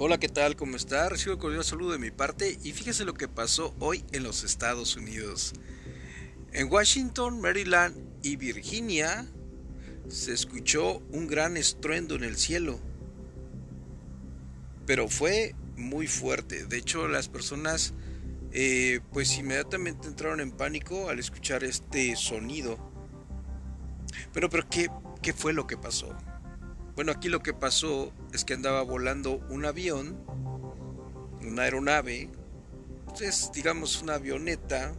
[0.00, 0.54] Hola, ¿qué tal?
[0.54, 1.08] ¿Cómo está?
[1.08, 4.44] Recibo el cordial saludo de mi parte y fíjese lo que pasó hoy en los
[4.44, 5.54] Estados Unidos.
[6.52, 9.26] En Washington, Maryland y Virginia
[10.06, 12.78] se escuchó un gran estruendo en el cielo.
[14.86, 16.64] Pero fue muy fuerte.
[16.66, 17.92] De hecho, las personas
[18.52, 22.78] eh, pues inmediatamente entraron en pánico al escuchar este sonido.
[24.32, 24.88] Pero, pero ¿qué,
[25.22, 26.16] ¿qué fue lo que pasó?
[26.98, 30.20] Bueno, aquí lo que pasó es que andaba volando un avión,
[31.40, 32.28] una aeronave,
[33.04, 34.96] pues es digamos una avioneta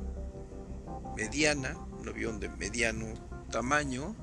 [1.18, 3.08] mediana, un avión de mediano
[3.52, 4.16] tamaño,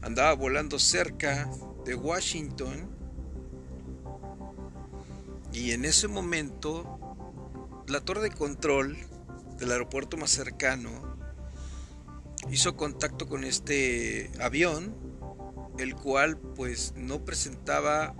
[0.00, 1.50] andaba volando cerca
[1.84, 2.88] de Washington
[5.52, 6.98] y en ese momento
[7.88, 8.96] la torre de control
[9.58, 11.18] del aeropuerto más cercano
[12.50, 15.09] hizo contacto con este avión
[15.80, 18.14] el cual pues no presentaba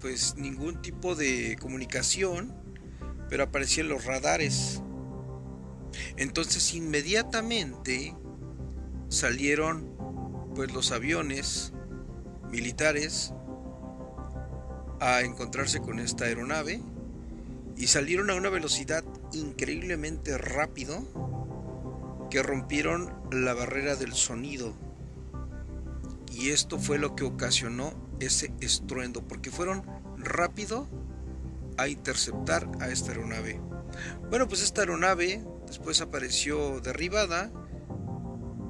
[0.00, 2.54] pues ningún tipo de comunicación,
[3.28, 4.82] pero aparecían los radares.
[6.16, 8.14] Entonces inmediatamente
[9.08, 9.92] salieron
[10.54, 11.72] pues los aviones
[12.50, 13.32] militares
[15.00, 16.80] a encontrarse con esta aeronave
[17.76, 21.02] y salieron a una velocidad increíblemente rápido
[22.30, 24.74] que rompieron la barrera del sonido
[26.32, 29.84] y esto fue lo que ocasionó ese estruendo, porque fueron
[30.16, 30.88] rápido
[31.76, 33.60] a interceptar a esta aeronave.
[34.30, 37.50] Bueno, pues esta aeronave después apareció derribada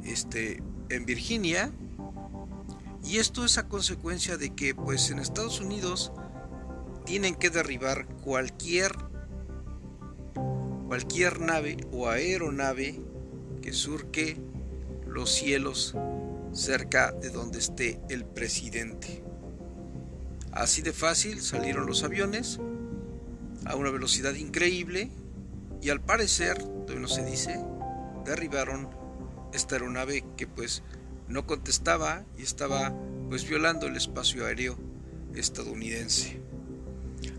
[0.04, 1.72] este, en Virginia.
[3.04, 6.12] Y esto es a consecuencia de que pues en Estados Unidos
[7.04, 8.92] tienen que derribar cualquier
[10.86, 13.00] cualquier nave o aeronave
[13.62, 14.40] que surque
[15.06, 15.96] los cielos
[16.52, 19.22] cerca de donde esté el presidente.
[20.52, 22.60] Así de fácil salieron los aviones
[23.64, 25.10] a una velocidad increíble
[25.80, 27.58] y al parecer, todavía no se dice,
[28.24, 28.88] derribaron
[29.52, 30.82] esta aeronave que pues
[31.28, 32.94] no contestaba y estaba
[33.28, 34.78] pues violando el espacio aéreo
[35.34, 36.40] estadounidense.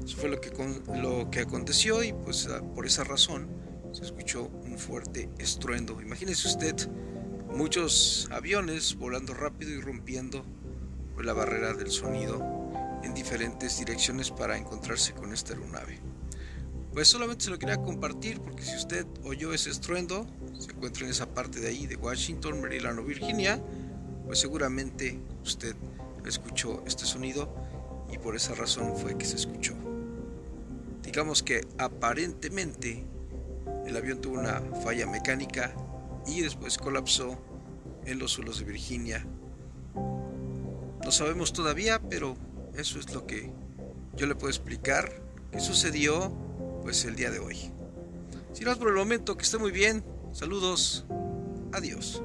[0.03, 0.51] Eso fue lo que,
[0.95, 3.47] lo que aconteció y pues por esa razón
[3.91, 6.01] se escuchó un fuerte estruendo.
[6.01, 6.75] Imagínese usted
[7.55, 10.43] muchos aviones volando rápido y rompiendo
[11.21, 12.41] la barrera del sonido
[13.03, 15.99] en diferentes direcciones para encontrarse con esta aeronave.
[16.93, 20.27] Pues solamente se lo quería compartir porque si usted oyó ese estruendo,
[20.57, 23.61] se encuentra en esa parte de ahí de Washington, Maryland o Virginia,
[24.25, 25.75] pues seguramente usted
[26.25, 27.53] escuchó este sonido
[28.11, 29.73] y por esa razón fue que se escuchó.
[31.03, 33.05] Digamos que aparentemente
[33.85, 35.73] el avión tuvo una falla mecánica
[36.27, 37.37] y después colapsó
[38.05, 39.25] en los suelos de Virginia.
[41.03, 42.35] No sabemos todavía, pero
[42.75, 43.51] eso es lo que
[44.15, 46.31] yo le puedo explicar que sucedió
[46.81, 47.71] pues el día de hoy.
[48.53, 50.03] Si no es por el momento, que esté muy bien.
[50.31, 51.05] Saludos.
[51.71, 52.21] Adiós.